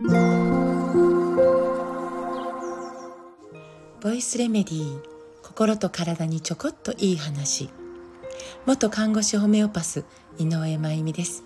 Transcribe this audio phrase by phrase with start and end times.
[0.00, 0.06] ボ
[4.12, 5.02] イスレメディー
[5.42, 7.68] 心と体にちょこっといい話。
[8.64, 10.04] 元看護師ホメオパス
[10.38, 11.42] 井上真由美です、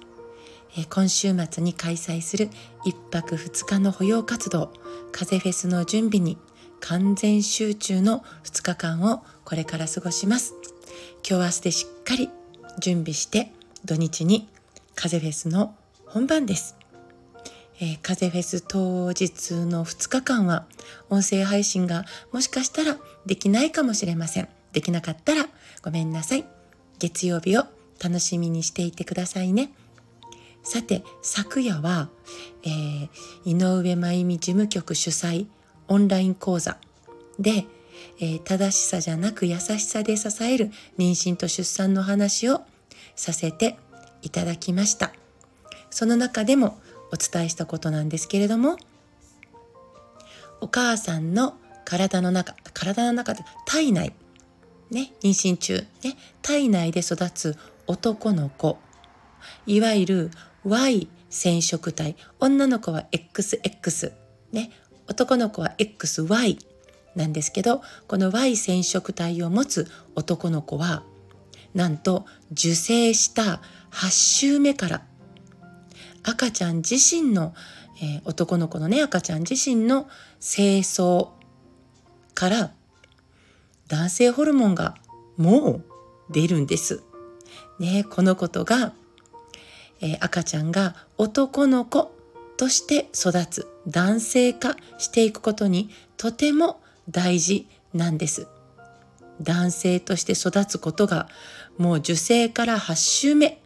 [0.77, 2.51] え今週末に開催する
[2.85, 4.71] 1泊2日の保養活動。
[5.13, 6.37] 風フェスの準備に
[6.81, 10.53] 完全集中の2日間をこれから過ごします。
[11.27, 12.29] 今日明日でしっかり
[12.79, 13.51] 準備して
[13.87, 14.47] 土日に
[14.95, 15.75] 風フェスの
[16.05, 16.82] 本番です。
[17.83, 20.67] えー、風フェス当日の2日間は
[21.11, 22.97] 音声配信がもしかしたら
[23.27, 24.49] できないかもしれません。
[24.73, 25.49] できなかったら
[25.83, 26.45] ごめんなさい。
[27.01, 27.65] 月曜日を
[28.01, 29.73] 楽しみにしていてくださいね。
[30.63, 32.09] さて、昨夜は、
[32.63, 33.09] えー、
[33.45, 35.47] 井上真由美事務局主催
[35.89, 36.79] オンライン講座
[37.41, 37.67] で、
[38.21, 42.63] えー、正しさじゃなく優しさで支える妊娠と出産の話を
[43.17, 43.77] させて
[44.23, 45.13] いただきました。
[45.91, 46.79] その中でも
[47.13, 48.79] お伝えしたことなんですけれども
[50.61, 51.55] お母さんの
[51.85, 54.13] 体の中体の中で体内
[54.91, 58.79] ね妊娠中ね体内で育つ男の子
[59.67, 60.31] いわゆる
[60.65, 64.13] Y 染色体女の子は XX
[64.53, 64.71] ね
[65.09, 66.59] 男の子は XY
[67.17, 71.03] なんですけどこの Y 染色体を持つ男の子は
[71.75, 73.61] なんと受精した
[73.91, 75.03] 8週目から
[76.23, 77.55] 赤ちゃん自身の、
[78.03, 80.09] えー、男の子のね赤ちゃん自身の
[80.41, 81.03] 精巣
[82.35, 82.73] から
[83.89, 84.95] 男性ホルモンが
[85.37, 85.85] もう
[86.31, 87.03] 出るんです。
[87.79, 88.93] ね、このことが、
[90.01, 92.13] えー、赤ちゃんが男の子
[92.57, 98.47] として育つ男性化していくことにとても大事なんです。
[99.41, 101.29] 男性として育つことが
[101.77, 103.61] もう受精から8週目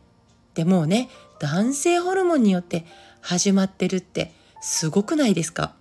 [0.54, 1.08] でもうね
[1.40, 2.84] 男性ホルモンによって
[3.20, 5.74] 始まってるってすごくないですか？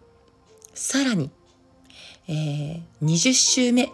[0.73, 1.31] さらに、
[2.27, 3.91] えー、20週目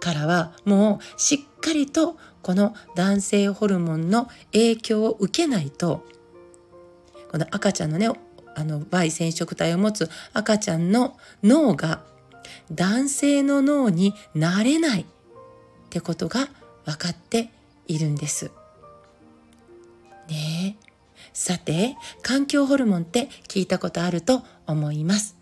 [0.00, 6.04] からはもうしっかりとこの男性ホルモンの影響を受けないと
[7.30, 8.08] この赤ちゃんのね
[8.56, 12.02] あの Y 染色体を持つ赤ちゃんの脳が
[12.70, 15.04] 男性の脳になれないっ
[15.90, 16.48] てことが
[16.84, 17.50] 分かって
[17.86, 18.50] いるんです。
[21.34, 25.36] さて、環境ホルモンって聞いたことあると思います。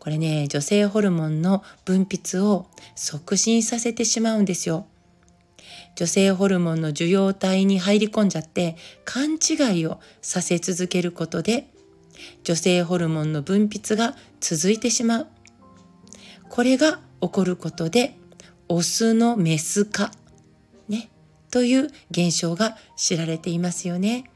[0.00, 2.66] これね、女性ホルモンの分泌を
[2.96, 4.86] 促進させてしまうんですよ。
[5.94, 11.68] 女性ホルモンの受容体に入り込んじゃって勘違いをさせ続けることで
[12.42, 15.26] 女性ホルモンの分泌が続いてしまう。
[16.48, 18.16] これが起こることで
[18.68, 20.12] オスのメス化、
[20.88, 21.10] ね、
[21.50, 24.30] という現象が知られていますよね。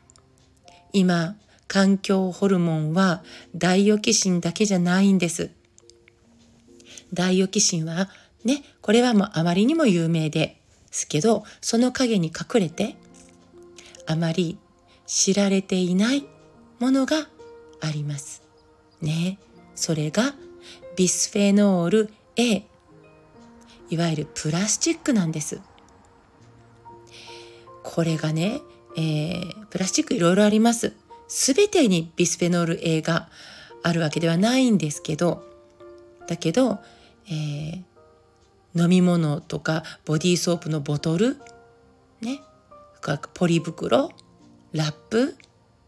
[0.92, 3.22] 今、環境ホルモンは
[3.54, 5.50] ダイオキシンだけじゃないんです。
[7.12, 8.08] ダイオキシンは
[8.44, 10.60] ね、これはもうあまりにも有名で
[10.90, 12.96] すけど、その陰に隠れて
[14.06, 14.58] あまり
[15.06, 16.24] 知られていない
[16.78, 17.28] ものが
[17.80, 18.42] あります。
[19.00, 19.38] ね、
[19.74, 20.34] それが
[20.96, 22.64] ビスフェノール A、
[23.90, 25.60] いわゆるプラスチックなんです。
[27.82, 28.60] これがね、
[28.98, 30.92] えー、プラスチックいろいろあります。
[31.28, 33.28] すべてにビスフェノール A が
[33.84, 35.44] あるわけではないんですけど、
[36.26, 36.80] だけど、
[37.28, 37.82] えー、
[38.74, 41.36] 飲み物とかボディーソープのボトル、
[42.20, 42.40] ね、
[43.34, 44.10] ポリ袋、
[44.72, 45.36] ラップ、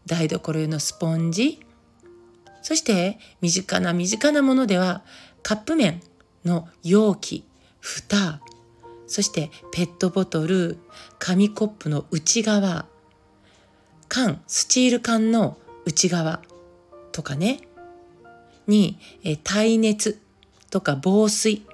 [0.05, 1.59] 台所用のスポンジ、
[2.61, 5.03] そして身近な身近なものでは
[5.43, 6.01] カップ麺
[6.45, 7.43] の容器、
[7.81, 8.39] 蓋、
[9.05, 10.77] そしてペットボトル、
[11.19, 12.85] 紙コップの内側、
[14.11, 16.41] 缶、スチール缶の内側
[17.13, 17.61] とかね、
[18.67, 20.19] に、え耐熱
[20.69, 21.65] とか防水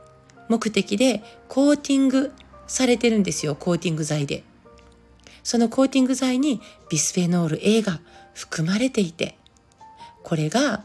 [0.48, 2.32] 目的でコーティング
[2.68, 4.44] されてるんですよ、コーティング剤で。
[5.42, 6.62] そのコーティング剤に
[6.92, 8.02] ビスフェノール A が
[8.36, 9.36] 含まれていて、
[10.22, 10.84] これが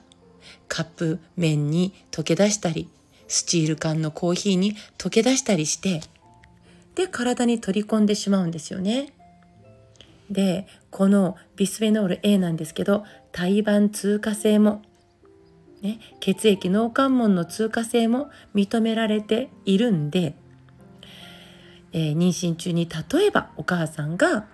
[0.69, 2.89] カップ麺に溶け出したり、
[3.29, 6.01] スチール缶のコーヒーに溶け出したりして、
[6.95, 9.13] で体に取り込んでしまうんですよね。
[10.33, 14.83] でこのビスフェノール A なんですけど胎盤通過性も、
[15.83, 20.35] ね、血液脳関門の通過性も認められているんで、
[21.93, 24.47] えー、妊娠中に例えばお母さんが、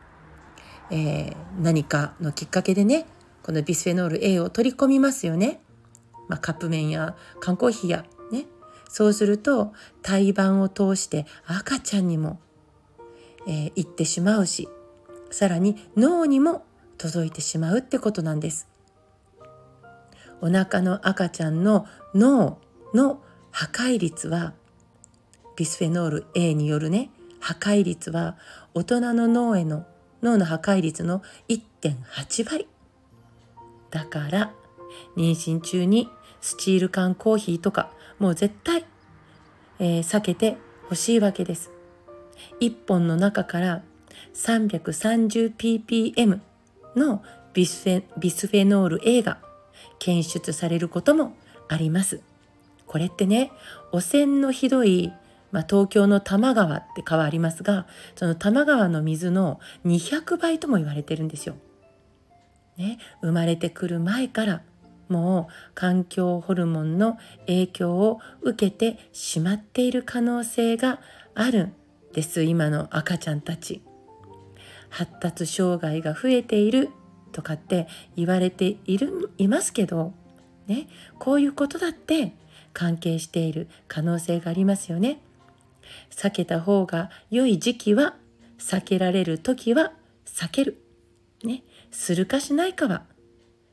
[0.90, 3.06] えー、何かのきっかけでね
[3.42, 5.60] このビスフェノール A を取り込みますよね。
[6.28, 8.44] まあ、カップ麺や缶コーヒーやね
[8.90, 9.72] そうすると
[10.02, 12.38] 胎盤を通して赤ちゃんにも、
[13.46, 14.68] えー、行ってしまうし
[15.30, 16.64] さらに脳にも
[16.96, 18.68] 届いてしまうってことなんです
[20.40, 22.58] お腹の赤ちゃんの脳
[22.94, 23.20] の
[23.50, 24.54] 破壊率は
[25.56, 27.10] ビスフェノール A によるね
[27.40, 28.36] 破壊率は
[28.74, 29.86] 大人の脳への
[30.22, 32.66] 脳の破壊率の1.8倍
[33.90, 34.52] だから
[35.16, 36.08] 妊娠中に
[36.40, 38.84] スチール缶コーヒーとかもう絶対、
[39.78, 40.56] えー、避けて
[40.88, 41.70] ほしいわけです。
[42.60, 43.82] 1本の中から
[44.34, 46.40] 330ppm
[46.96, 47.22] の
[47.52, 49.38] ビスフェビスフェノール A が
[49.98, 51.34] 検出されることも
[51.68, 52.20] あります。
[52.86, 53.50] これってね
[53.92, 55.12] 汚染のひどい、
[55.52, 57.86] まあ、東京の多摩川って川ありますが
[58.16, 61.56] その多摩川の水の200倍とも言われてるんですよ。
[62.76, 64.62] ね、生まれてくる前から
[65.08, 71.00] もう環境ホルモンの影響を受けてしまっている可能性が
[71.34, 71.72] あるん
[72.12, 73.82] です今の赤ちゃんたち。
[74.90, 76.90] 発達障害が増えている
[77.32, 77.86] とかって
[78.16, 80.12] 言われているいますけど、
[80.66, 80.88] ね、
[81.18, 82.34] こういうことだって
[82.72, 85.20] 関係している可能性がありますよね。
[86.10, 88.14] 避けた方が良い時期は
[88.58, 89.92] 避けられる時は
[90.26, 90.82] 避ける。
[91.44, 93.04] ね、するかしないかは、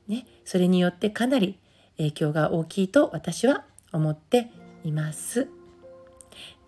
[0.07, 1.59] ね、それによってかなり
[1.97, 4.51] 影響が大きいと私は思って
[4.83, 5.47] います。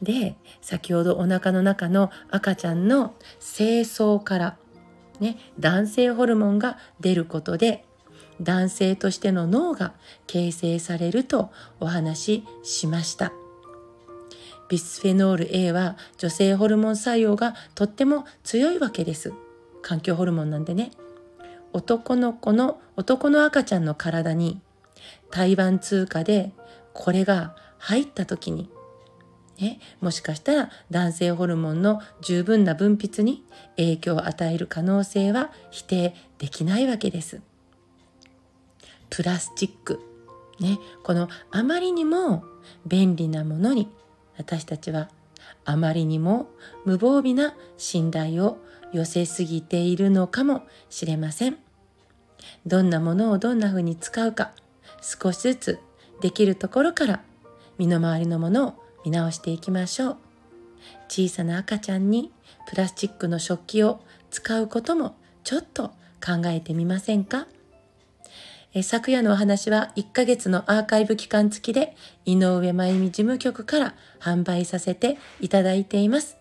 [0.02, 4.58] で先ほどお腹の中の赤ちゃんの精巣から、
[5.20, 7.84] ね、男性ホルモンが出ることで
[8.42, 9.94] 男性としての脳が
[10.28, 13.32] 形成されるとお話ししました。
[14.70, 19.34] ビスフェノール A は女性ホルモン作用がとっても強いわけです。
[19.82, 20.92] 環境ホルモンなんでね。
[21.74, 24.62] 男の子の男の赤ちゃんの体に
[25.32, 26.52] 台湾通貨で
[26.94, 28.70] これが入った時に
[29.60, 33.44] ね、もしかしたら男性ホルモンの十分な分泌に
[33.76, 37.42] 影響を与える可能性は否定できないわけです。
[39.10, 40.00] プラスチック、
[40.60, 42.44] ね、このあまりにも
[42.86, 43.90] 便利なものに
[44.38, 45.10] 私たちは
[45.66, 46.50] あまりにも
[46.86, 48.58] 無防備な信頼を
[48.94, 51.58] 寄せすぎているのかもしれません。
[52.66, 54.52] どんなものをどんな風に使うか
[55.02, 55.80] 少しずつ
[56.22, 57.22] できるところから
[57.78, 60.18] 身の回りのものを見直していきましょう
[61.08, 62.34] 小さな赤ちゃんに
[62.68, 65.16] プラスチックの食器を使うことも
[65.46, 65.92] ちょっと
[66.24, 67.48] 考えてみませんか？
[68.74, 71.96] え昨夜のお話は1ヶ月のアーカイブ期間付きで
[72.26, 76.36] 井上真由美事務局から販売させていただいています。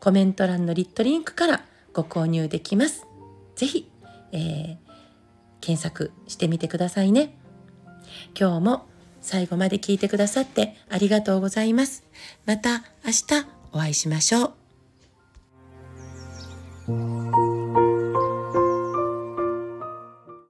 [0.00, 3.06] コメント欄のリットリンクからご購入できます。
[3.54, 3.90] ぜひ、
[4.32, 4.76] えー、
[5.60, 7.36] 検索してみてくださいね。
[8.38, 8.86] 今日も
[9.20, 12.04] 最後まで聞いてくださってありがとうございます。
[12.46, 14.54] また明日お会いしましょ
[16.88, 17.17] う。